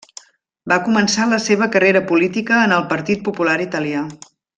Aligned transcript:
Va 0.71 0.77
començar 0.85 1.27
la 1.33 1.39
seva 1.47 1.67
carrera 1.75 2.01
política 2.13 2.63
en 2.69 2.73
el 2.79 2.87
Partit 2.95 3.23
Popular 3.29 3.59
Italià. 3.71 4.03